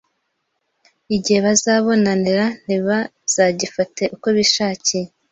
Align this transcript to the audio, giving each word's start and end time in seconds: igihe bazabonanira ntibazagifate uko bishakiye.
igihe 1.15 1.39
bazabonanira 1.45 2.45
ntibazagifate 2.63 4.03
uko 4.15 4.27
bishakiye. 4.37 5.07